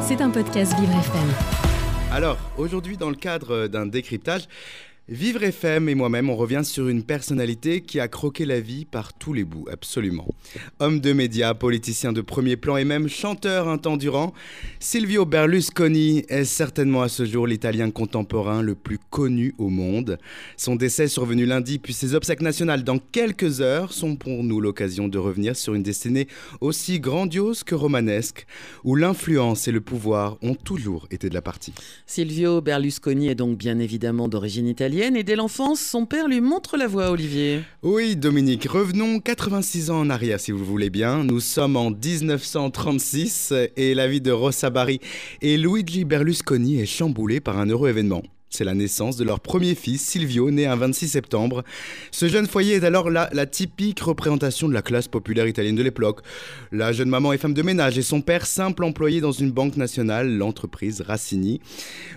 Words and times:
C'est 0.00 0.22
un 0.22 0.30
podcast 0.30 0.72
Vivre 0.80 0.92
FM. 0.92 1.28
Alors, 2.10 2.38
aujourd'hui, 2.56 2.96
dans 2.96 3.10
le 3.10 3.14
cadre 3.14 3.66
d'un 3.66 3.84
décryptage, 3.84 4.48
Vivre 5.10 5.42
FM 5.42 5.88
et 5.88 5.94
moi-même, 5.94 6.28
on 6.28 6.36
revient 6.36 6.60
sur 6.62 6.86
une 6.88 7.02
personnalité 7.02 7.80
qui 7.80 7.98
a 7.98 8.08
croqué 8.08 8.44
la 8.44 8.60
vie 8.60 8.84
par 8.84 9.14
tous 9.14 9.32
les 9.32 9.44
bouts, 9.44 9.64
absolument. 9.72 10.26
Homme 10.80 11.00
de 11.00 11.14
médias, 11.14 11.54
politicien 11.54 12.12
de 12.12 12.20
premier 12.20 12.58
plan 12.58 12.76
et 12.76 12.84
même 12.84 13.08
chanteur 13.08 13.68
un 13.68 13.78
temps 13.78 13.96
durant, 13.96 14.34
Silvio 14.80 15.24
Berlusconi 15.24 16.24
est 16.28 16.44
certainement 16.44 17.00
à 17.00 17.08
ce 17.08 17.24
jour 17.24 17.46
l'italien 17.46 17.90
contemporain 17.90 18.60
le 18.60 18.74
plus 18.74 18.98
connu 18.98 19.54
au 19.56 19.70
monde. 19.70 20.18
Son 20.58 20.76
décès 20.76 21.08
survenu 21.08 21.46
lundi, 21.46 21.78
puis 21.78 21.94
ses 21.94 22.14
obsèques 22.14 22.42
nationales 22.42 22.84
dans 22.84 22.98
quelques 22.98 23.62
heures 23.62 23.94
sont 23.94 24.14
pour 24.14 24.44
nous 24.44 24.60
l'occasion 24.60 25.08
de 25.08 25.16
revenir 25.16 25.56
sur 25.56 25.72
une 25.72 25.82
destinée 25.82 26.28
aussi 26.60 27.00
grandiose 27.00 27.64
que 27.64 27.74
romanesque, 27.74 28.46
où 28.84 28.94
l'influence 28.94 29.68
et 29.68 29.72
le 29.72 29.80
pouvoir 29.80 30.36
ont 30.42 30.54
toujours 30.54 31.08
été 31.10 31.30
de 31.30 31.34
la 31.34 31.40
partie. 31.40 31.72
Silvio 32.04 32.60
Berlusconi 32.60 33.28
est 33.28 33.34
donc 33.34 33.56
bien 33.56 33.78
évidemment 33.78 34.28
d'origine 34.28 34.68
italienne 34.68 34.97
et 34.98 35.22
dès 35.22 35.36
l'enfance, 35.36 35.80
son 35.80 36.06
père 36.06 36.26
lui 36.26 36.40
montre 36.40 36.76
la 36.76 36.88
voie, 36.88 37.10
Olivier. 37.10 37.60
Oui, 37.82 38.16
Dominique, 38.16 38.64
revenons 38.64 39.20
86 39.20 39.90
ans 39.90 40.00
en 40.00 40.10
arrière 40.10 40.40
si 40.40 40.50
vous 40.50 40.64
voulez 40.64 40.90
bien. 40.90 41.22
Nous 41.22 41.38
sommes 41.38 41.76
en 41.76 41.90
1936 41.90 43.54
et 43.76 43.94
la 43.94 44.08
vie 44.08 44.20
de 44.20 44.32
Rossa 44.32 44.70
Bari 44.70 44.98
et 45.40 45.56
Luigi 45.56 46.04
Berlusconi 46.04 46.80
est 46.80 46.86
chamboulée 46.86 47.40
par 47.40 47.58
un 47.58 47.66
heureux 47.66 47.88
événement. 47.88 48.22
C'est 48.50 48.64
la 48.64 48.74
naissance 48.74 49.16
de 49.16 49.24
leur 49.24 49.40
premier 49.40 49.74
fils, 49.74 50.00
Silvio, 50.00 50.50
né 50.50 50.66
un 50.66 50.76
26 50.76 51.08
septembre. 51.08 51.64
Ce 52.10 52.28
jeune 52.28 52.46
foyer 52.46 52.76
est 52.76 52.84
alors 52.84 53.10
la, 53.10 53.28
la, 53.32 53.46
typique 53.46 54.00
représentation 54.00 54.68
de 54.68 54.74
la 54.74 54.82
classe 54.82 55.06
populaire 55.06 55.46
italienne 55.46 55.76
de 55.76 55.82
l'époque. 55.82 56.20
La 56.72 56.92
jeune 56.92 57.10
maman 57.10 57.32
est 57.32 57.38
femme 57.38 57.54
de 57.54 57.62
ménage 57.62 57.98
et 57.98 58.02
son 58.02 58.22
père 58.22 58.46
simple 58.46 58.84
employé 58.84 59.20
dans 59.20 59.32
une 59.32 59.50
banque 59.50 59.76
nationale, 59.76 60.34
l'entreprise 60.36 61.02
Rassini. 61.02 61.60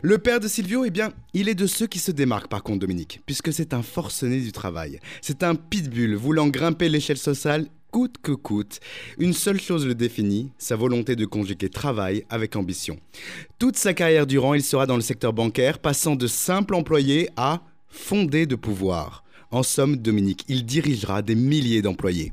Le 0.01 0.17
père 0.17 0.39
de 0.39 0.47
Silvio, 0.47 0.85
eh 0.85 0.89
bien, 0.89 1.11
il 1.33 1.49
est 1.49 1.55
de 1.55 1.67
ceux 1.67 1.87
qui 1.87 1.99
se 1.99 2.11
démarquent 2.11 2.49
par 2.49 2.63
contre, 2.63 2.79
Dominique, 2.79 3.21
puisque 3.25 3.51
c'est 3.51 3.73
un 3.73 3.81
forcené 3.81 4.39
du 4.39 4.51
travail. 4.51 4.99
C'est 5.21 5.43
un 5.43 5.55
pitbull 5.55 6.15
voulant 6.15 6.47
grimper 6.47 6.89
l'échelle 6.89 7.17
sociale 7.17 7.67
coûte 7.91 8.15
que 8.21 8.31
coûte. 8.31 8.79
Une 9.17 9.33
seule 9.33 9.59
chose 9.59 9.85
le 9.85 9.95
définit, 9.95 10.51
sa 10.57 10.75
volonté 10.75 11.15
de 11.15 11.25
conjuguer 11.25 11.69
travail 11.69 12.23
avec 12.29 12.55
ambition. 12.55 12.97
Toute 13.59 13.77
sa 13.77 13.93
carrière 13.93 14.25
durant, 14.25 14.53
il 14.53 14.63
sera 14.63 14.85
dans 14.85 14.95
le 14.95 15.01
secteur 15.01 15.33
bancaire, 15.33 15.79
passant 15.79 16.15
de 16.15 16.27
simple 16.27 16.73
employé 16.73 17.29
à 17.35 17.61
fondé 17.87 18.45
de 18.45 18.55
pouvoir. 18.55 19.23
En 19.51 19.63
somme, 19.63 19.97
Dominique, 19.97 20.45
il 20.47 20.65
dirigera 20.65 21.21
des 21.21 21.35
milliers 21.35 21.81
d'employés. 21.81 22.31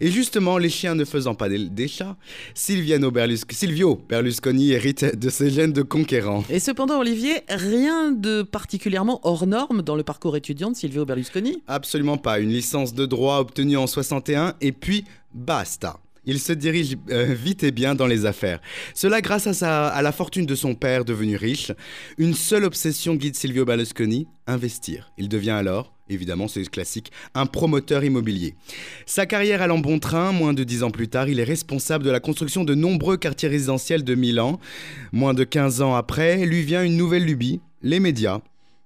Et 0.00 0.10
justement, 0.10 0.58
les 0.58 0.68
chiens 0.68 0.94
ne 0.94 1.04
faisant 1.04 1.34
pas 1.34 1.48
des, 1.48 1.88
chats, 1.88 2.16
Silviano 2.54 3.12
Silvio 3.50 4.00
Berlusconi 4.08 4.72
hérite 4.72 5.16
de 5.18 5.30
ses 5.30 5.50
gènes 5.50 5.72
de 5.72 5.82
conquérant. 5.82 6.44
Et 6.50 6.58
cependant, 6.58 6.98
Olivier, 6.98 7.42
rien 7.48 8.10
de 8.10 8.42
particulièrement 8.42 9.20
hors 9.22 9.46
norme 9.46 9.82
dans 9.82 9.96
le 9.96 10.02
parcours 10.02 10.36
étudiant 10.36 10.70
de 10.70 10.76
Silvio 10.76 11.04
Berlusconi 11.04 11.62
Absolument 11.66 12.18
pas. 12.18 12.40
Une 12.40 12.50
licence 12.50 12.94
de 12.94 13.06
droit 13.06 13.38
obtenue 13.38 13.76
en 13.76 13.86
61 13.86 14.54
et 14.60 14.72
puis 14.72 15.04
basta. 15.34 16.00
Il 16.26 16.40
se 16.40 16.52
dirige 16.52 16.96
euh, 17.10 17.34
vite 17.34 17.62
et 17.62 17.70
bien 17.70 17.94
dans 17.94 18.06
les 18.06 18.26
affaires. 18.26 18.60
Cela 18.94 19.20
grâce 19.20 19.62
à, 19.62 20.02
la 20.02 20.12
fortune 20.12 20.44
de 20.44 20.54
son 20.54 20.74
père 20.74 21.04
devenu 21.04 21.36
riche. 21.36 21.72
Une 22.18 22.34
seule 22.34 22.64
obsession 22.64 23.14
guide 23.14 23.36
Silvio 23.36 23.64
Berlusconi, 23.64 24.26
investir. 24.46 25.12
Il 25.18 25.28
devient 25.28 25.50
alors, 25.50 25.94
évidemment 26.08 26.48
c'est 26.48 26.68
classique, 26.68 27.12
un 27.34 27.46
promoteur 27.46 28.04
immobilier. 28.04 28.54
Sa 29.06 29.26
carrière 29.26 29.62
allant 29.62 29.78
bon 29.78 29.98
train, 29.98 30.32
moins 30.32 30.52
de 30.52 30.64
dix 30.64 30.82
ans 30.82 30.90
plus 30.90 31.08
tard, 31.08 31.28
il 31.28 31.40
est 31.40 31.44
responsable 31.44 32.04
de 32.04 32.10
la 32.10 32.20
construction 32.20 32.64
de 32.64 32.74
nombreux 32.74 33.16
quartiers 33.16 33.48
résidentiels 33.48 34.04
de 34.04 34.14
Milan. 34.14 34.58
Moins 35.12 35.34
de 35.34 35.44
15 35.44 35.80
ans 35.82 35.94
après, 35.94 36.44
lui 36.44 36.62
vient 36.62 36.82
une 36.82 36.96
nouvelle 36.96 37.24
lubie, 37.24 37.60
les 37.82 38.00
médias. 38.00 38.40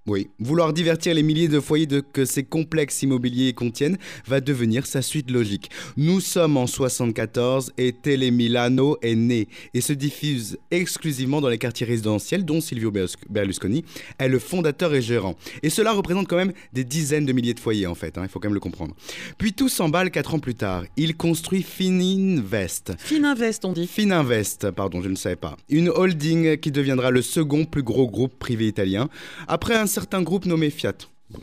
Oui, 0.06 0.30
vouloir 0.38 0.72
divertir 0.72 1.12
les 1.12 1.22
milliers 1.22 1.48
de 1.48 1.60
foyers 1.60 1.84
de, 1.84 2.00
que 2.00 2.24
ces 2.24 2.42
complexes 2.42 3.02
immobiliers 3.02 3.52
contiennent 3.52 3.98
va 4.26 4.40
devenir 4.40 4.86
sa 4.86 5.02
suite 5.02 5.30
logique. 5.30 5.70
Nous 5.98 6.20
sommes 6.20 6.56
en 6.56 6.66
74 6.66 7.72
et 7.76 7.92
Tele 7.92 8.32
Milano 8.32 8.96
est 9.02 9.14
né 9.14 9.46
et 9.74 9.82
se 9.82 9.92
diffuse 9.92 10.56
exclusivement 10.70 11.42
dans 11.42 11.50
les 11.50 11.58
quartiers 11.58 11.86
résidentiels 11.86 12.46
dont 12.46 12.62
Silvio 12.62 12.90
Berlusconi 13.28 13.84
est 14.18 14.28
le 14.28 14.38
fondateur 14.38 14.94
et 14.94 15.02
gérant. 15.02 15.36
Et 15.62 15.68
cela 15.68 15.92
représente 15.92 16.28
quand 16.28 16.36
même 16.36 16.54
des 16.72 16.84
dizaines 16.84 17.26
de 17.26 17.34
milliers 17.34 17.54
de 17.54 17.60
foyers 17.60 17.86
en 17.86 17.94
fait, 17.94 18.16
hein, 18.16 18.22
il 18.22 18.30
faut 18.30 18.40
quand 18.40 18.48
même 18.48 18.54
le 18.54 18.60
comprendre. 18.60 18.94
Puis 19.36 19.52
tout 19.52 19.68
s'emballe 19.68 20.10
4 20.10 20.34
ans 20.34 20.38
plus 20.38 20.54
tard. 20.54 20.84
Il 20.96 21.14
construit 21.14 21.62
Fininvest. 21.62 22.94
Fininvest 22.98 23.66
on 23.66 23.74
dit 23.74 23.86
Fininvest, 23.86 24.70
pardon, 24.70 25.02
je 25.02 25.10
ne 25.10 25.14
savais 25.14 25.36
pas. 25.36 25.58
Une 25.68 25.90
holding 25.90 26.56
qui 26.56 26.70
deviendra 26.70 27.10
le 27.10 27.20
second 27.20 27.66
plus 27.66 27.82
gros 27.82 28.08
groupe 28.08 28.38
privé 28.38 28.66
italien. 28.66 29.10
Après 29.46 29.74
un 29.74 29.89
certain 29.90 30.22
groupe 30.22 30.46
nommé 30.46 30.70
Fiat 30.70 30.94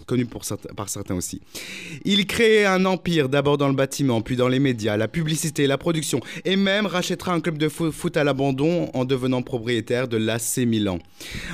connu 0.06 0.26
pour 0.26 0.44
par 0.76 0.90
certains 0.90 1.16
aussi. 1.16 1.42
Il 2.06 2.26
crée 2.26 2.66
un 2.66 2.86
empire 2.86 3.30
d'abord 3.30 3.58
dans 3.58 3.68
le 3.68 3.74
bâtiment, 3.74 4.22
puis 4.22 4.36
dans 4.36 4.48
les 4.48 4.60
médias, 4.60 4.98
la 4.98 5.08
publicité, 5.08 5.68
la 5.68 5.78
production, 5.78 6.20
et 6.46 6.56
même 6.56 6.86
rachètera 6.86 7.34
un 7.34 7.40
club 7.40 7.58
de 7.58 7.70
foot 7.70 8.18
à 8.18 8.24
l'abandon 8.24 8.90
en 8.94 9.06
devenant 9.06 9.42
propriétaire 9.42 10.08
de 10.08 10.18
l'AC 10.18 10.58
Milan. 10.66 11.00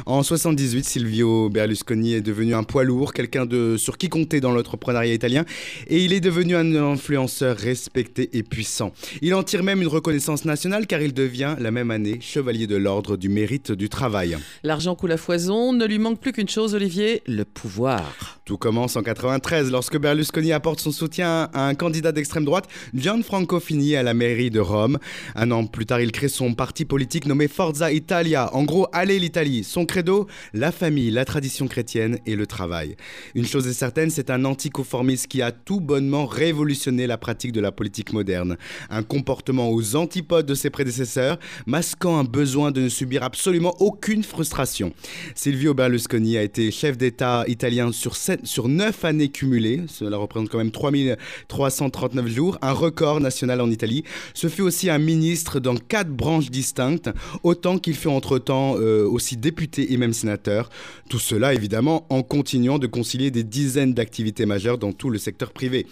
En 0.06 0.24
78, 0.24 0.84
Silvio 0.84 1.50
Berlusconi 1.50 2.14
est 2.14 2.22
devenu 2.22 2.56
un 2.56 2.64
poids 2.64 2.84
lourd, 2.84 3.14
quelqu'un 3.14 3.46
de 3.46 3.78
sur 3.78 3.98
qui 3.98 4.10
compter 4.10 4.42
dans 4.42 4.52
l'entrepreneuriat 4.52 5.14
italien, 5.14 5.46
et 5.88 6.04
il 6.04 6.14
est 6.14 6.20
devenu 6.20 6.56
un 6.56 6.76
influenceur 6.76 7.58
respecté 7.58 8.30
et 8.34 8.44
puissant. 8.44 8.94
Il 9.22 9.34
en 9.34 9.44
tire 9.44 9.64
même 9.64 9.82
une 9.82 9.88
reconnaissance 9.88 10.46
nationale 10.46 10.88
car 10.88 11.02
il 11.02 11.14
devient 11.14 11.56
la 11.60 11.72
même 11.72 11.92
année 11.92 12.20
chevalier 12.22 12.68
de 12.68 12.76
l'ordre 12.76 13.18
du 13.18 13.30
mérite 13.30 13.72
du 13.72 13.90
travail. 13.90 14.38
L'argent 14.64 14.96
coule 14.96 15.12
à 15.12 15.18
foison, 15.18 15.74
ne 15.74 15.86
lui 15.86 16.00
manque 16.00 16.20
plus 16.20 16.32
qu'une 16.32 16.50
chose, 16.50 16.76
Olivier, 16.76 17.22
le 17.28 17.46
pouvoir. 17.46 18.23
Tout 18.46 18.58
commence 18.58 18.96
en 18.96 19.04
93 19.04 19.72
lorsque 19.72 19.98
Berlusconi 19.98 20.52
apporte 20.52 20.80
son 20.80 20.92
soutien 20.92 21.50
à 21.54 21.68
un 21.68 21.76
candidat 21.76 22.12
d'extrême 22.12 22.46
droite, 22.46 22.68
Gianfranco 22.94 23.60
Fini, 23.60 23.96
à 23.96 24.04
la 24.04 24.14
mairie 24.14 24.50
de 24.50 24.60
Rome. 24.60 25.00
Un 25.36 25.52
an 25.52 25.66
plus 25.66 25.86
tard, 25.86 26.02
il 26.02 26.12
crée 26.12 26.28
son 26.28 26.54
parti 26.54 26.86
politique 26.86 27.26
nommé 27.26 27.48
Forza 27.48 27.92
Italia. 27.92 28.50
En 28.54 28.64
gros, 28.64 28.88
allez 28.92 29.20
l'Italie. 29.20 29.64
Son 29.64 29.86
credo, 29.86 30.28
la 30.54 30.72
famille, 30.72 31.12
la 31.12 31.26
tradition 31.26 31.68
chrétienne 31.68 32.20
et 32.26 32.36
le 32.36 32.48
travail. 32.48 32.96
Une 33.36 33.46
chose 33.46 33.68
est 33.68 33.74
certaine, 33.74 34.10
c'est 34.10 34.30
un 34.30 34.46
anticonformiste 34.46 35.28
qui 35.28 35.42
a 35.42 35.52
tout 35.52 35.80
bonnement 35.80 36.26
révolutionné 36.26 37.08
la 37.08 37.18
pratique 37.18 37.52
de 37.52 37.62
la 37.62 37.72
politique 37.72 38.14
moderne. 38.14 38.58
Un 38.90 39.04
comportement 39.04 39.70
aux 39.70 39.96
antipodes 39.96 40.46
de 40.46 40.56
ses 40.56 40.70
prédécesseurs, 40.70 41.40
masquant 41.66 42.20
un 42.20 42.24
besoin 42.24 42.72
de 42.72 42.82
ne 42.82 42.90
subir 42.90 43.24
absolument 43.24 43.76
aucune 43.80 44.24
frustration. 44.24 44.94
Silvio 45.36 45.74
Berlusconi 45.74 46.38
a 46.38 46.44
été 46.44 46.72
chef 46.72 46.98
d'État 46.98 47.44
italien 47.48 47.92
sur 47.92 48.13
sur 48.16 48.68
9 48.68 49.06
années 49.06 49.30
cumulées, 49.30 49.82
cela 49.88 50.18
représente 50.18 50.50
quand 50.50 50.58
même 50.58 50.72
3339 50.72 52.28
jours, 52.28 52.58
un 52.62 52.72
record 52.72 53.20
national 53.20 53.62
en 53.62 53.70
Italie. 53.70 54.04
Ce 54.34 54.48
fut 54.48 54.62
aussi 54.62 54.90
un 54.90 55.00
ministre 55.00 55.60
dans 55.60 55.76
quatre 55.76 56.10
branches 56.10 56.50
distinctes, 56.50 57.10
autant 57.44 57.78
qu'il 57.78 57.96
fut 57.96 58.08
entre-temps 58.08 58.76
euh, 58.78 59.08
aussi 59.08 59.38
député 59.38 59.94
et 59.94 59.98
même 59.98 60.14
sénateur. 60.14 60.70
Tout 61.10 61.20
cela 61.20 61.54
évidemment 61.54 62.06
en 62.10 62.24
continuant 62.24 62.80
de 62.80 62.88
concilier 62.88 63.32
des 63.32 63.44
dizaines 63.44 63.94
d'activités 63.94 64.46
majeures 64.46 64.78
dans 64.78 64.92
tout 64.92 65.10
le 65.10 65.18
secteur 65.18 65.52
privé. 65.52 65.86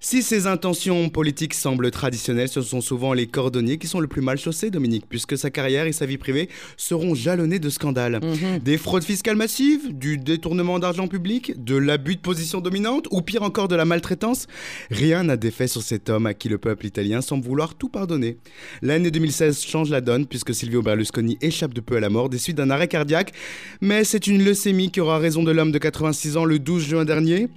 Si 0.00 0.22
ses 0.22 0.46
intentions 0.46 1.08
politiques 1.08 1.54
semblent 1.54 1.90
traditionnelles, 1.90 2.48
ce 2.48 2.60
sont 2.60 2.80
souvent 2.82 3.14
les 3.14 3.26
cordonniers 3.26 3.78
qui 3.78 3.86
sont 3.86 4.00
le 4.00 4.06
plus 4.06 4.20
mal 4.20 4.38
chaussés, 4.38 4.70
Dominique, 4.70 5.06
puisque 5.08 5.38
sa 5.38 5.50
carrière 5.50 5.86
et 5.86 5.92
sa 5.92 6.04
vie 6.04 6.18
privée 6.18 6.48
seront 6.76 7.14
jalonnés 7.14 7.58
de 7.58 7.70
scandales. 7.70 8.20
Mhm. 8.22 8.58
Des 8.58 8.76
fraudes 8.76 9.04
fiscales 9.04 9.36
massives, 9.36 9.96
du 9.96 10.18
détournement 10.18 10.78
d'argent 10.78 11.08
public, 11.08 11.43
de 11.56 11.76
l'abus 11.76 12.16
de 12.16 12.20
position 12.20 12.60
dominante, 12.60 13.06
ou 13.10 13.22
pire 13.22 13.42
encore 13.42 13.68
de 13.68 13.76
la 13.76 13.84
maltraitance? 13.84 14.46
Rien 14.90 15.24
n'a 15.24 15.36
d'effet 15.36 15.66
sur 15.66 15.82
cet 15.82 16.10
homme 16.10 16.26
à 16.26 16.34
qui 16.34 16.48
le 16.48 16.58
peuple 16.58 16.86
italien 16.86 17.20
semble 17.20 17.44
vouloir 17.44 17.74
tout 17.74 17.88
pardonner. 17.88 18.38
L'année 18.82 19.10
2016 19.10 19.62
change 19.62 19.90
la 19.90 20.00
donne, 20.00 20.26
puisque 20.26 20.54
Silvio 20.54 20.82
Berlusconi 20.82 21.38
échappe 21.40 21.74
de 21.74 21.80
peu 21.80 21.96
à 21.96 22.00
la 22.00 22.10
mort 22.10 22.28
des 22.28 22.38
suites 22.38 22.56
d'un 22.56 22.70
arrêt 22.70 22.88
cardiaque, 22.88 23.32
mais 23.80 24.04
c'est 24.04 24.26
une 24.26 24.44
leucémie 24.44 24.90
qui 24.90 25.00
aura 25.00 25.18
raison 25.18 25.42
de 25.42 25.50
l'homme 25.50 25.72
de 25.72 25.78
86 25.78 26.36
ans 26.36 26.44
le 26.44 26.58
12 26.58 26.82
juin 26.86 27.04
dernier. 27.04 27.48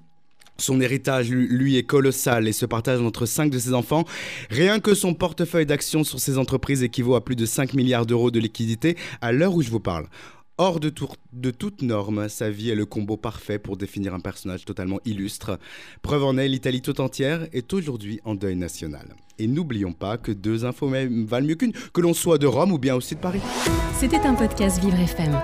Son 0.59 0.81
héritage, 0.81 1.29
lui, 1.29 1.77
est 1.77 1.83
colossal 1.83 2.47
et 2.47 2.51
se 2.51 2.65
partage 2.65 2.99
entre 2.99 3.27
cinq 3.27 3.51
de 3.51 3.59
ses 3.59 3.73
enfants. 3.73 4.05
Rien 4.49 4.79
que 4.79 4.95
son 4.95 5.13
portefeuille 5.13 5.67
d'actions 5.67 6.03
sur 6.03 6.19
ses 6.19 6.39
entreprises 6.39 6.81
équivaut 6.81 7.15
à 7.15 7.23
plus 7.23 7.35
de 7.35 7.45
5 7.45 7.75
milliards 7.75 8.07
d'euros 8.07 8.31
de 8.31 8.39
liquidités 8.39 8.97
à 9.21 9.31
l'heure 9.31 9.53
où 9.53 9.61
je 9.61 9.69
vous 9.69 9.79
parle. 9.79 10.07
Hors 10.59 10.79
de, 10.79 10.89
toute 10.89 11.81
norme, 11.83 12.29
sa 12.29 12.49
vie 12.49 12.71
est 12.71 12.75
le 12.75 12.87
combo 12.87 13.15
parfait 13.15 13.59
pour 13.59 13.77
définir 13.77 14.15
un 14.15 14.19
personnage 14.19 14.65
totalement 14.65 14.99
illustre. 15.05 15.59
Preuve 16.01 16.23
en 16.23 16.35
est, 16.35 16.47
l'Italie 16.47 16.81
tout 16.81 16.99
entière 16.99 17.47
est 17.53 17.71
aujourd'hui 17.73 18.19
en 18.25 18.33
deuil 18.33 18.55
national. 18.55 19.15
Et 19.37 19.47
n'oublions 19.47 19.93
pas 19.93 20.17
que 20.17 20.31
deux 20.31 20.65
infos 20.65 20.89
valent 20.89 21.45
mieux 21.45 21.55
qu'une, 21.55 21.73
que 21.93 22.01
l'on 22.01 22.15
soit 22.15 22.39
de 22.39 22.47
Rome 22.47 22.71
ou 22.71 22.79
bien 22.79 22.95
aussi 22.95 23.13
de 23.13 23.19
Paris. 23.19 23.41
C'était 23.99 24.17
un 24.17 24.33
podcast 24.33 24.81
Vivre 24.81 24.99
FM. 24.99 25.39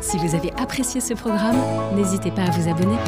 Si 0.00 0.16
vous 0.18 0.36
avez 0.36 0.52
apprécié 0.52 1.00
ce 1.00 1.14
programme, 1.14 1.56
n'hésitez 1.96 2.30
pas 2.30 2.42
à 2.42 2.50
vous 2.50 2.68
abonner. 2.68 2.98